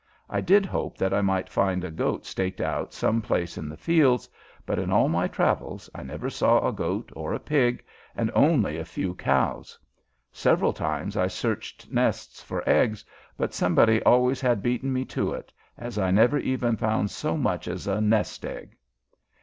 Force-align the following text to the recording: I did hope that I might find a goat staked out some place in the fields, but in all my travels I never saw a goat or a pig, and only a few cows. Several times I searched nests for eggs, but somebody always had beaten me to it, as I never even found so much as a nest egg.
I 0.31 0.41
did 0.41 0.65
hope 0.65 0.97
that 0.97 1.13
I 1.13 1.21
might 1.21 1.47
find 1.47 1.83
a 1.83 1.91
goat 1.91 2.25
staked 2.25 2.59
out 2.59 2.91
some 2.91 3.21
place 3.21 3.55
in 3.55 3.69
the 3.69 3.77
fields, 3.77 4.27
but 4.65 4.79
in 4.79 4.91
all 4.91 5.09
my 5.09 5.27
travels 5.27 5.91
I 5.93 6.01
never 6.01 6.27
saw 6.27 6.67
a 6.67 6.73
goat 6.73 7.11
or 7.15 7.35
a 7.35 7.39
pig, 7.39 7.83
and 8.15 8.31
only 8.33 8.79
a 8.79 8.83
few 8.83 9.13
cows. 9.13 9.77
Several 10.31 10.73
times 10.73 11.15
I 11.15 11.27
searched 11.27 11.91
nests 11.91 12.41
for 12.41 12.67
eggs, 12.67 13.05
but 13.37 13.53
somebody 13.53 14.01
always 14.01 14.41
had 14.41 14.63
beaten 14.63 14.91
me 14.91 15.05
to 15.05 15.33
it, 15.33 15.53
as 15.77 15.99
I 15.99 16.09
never 16.09 16.39
even 16.39 16.77
found 16.77 17.11
so 17.11 17.37
much 17.37 17.67
as 17.67 17.85
a 17.85 18.01
nest 18.01 18.43
egg. 18.43 18.75